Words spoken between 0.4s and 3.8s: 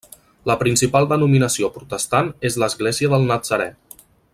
La principal denominació Protestant és l'Església del Natzarè.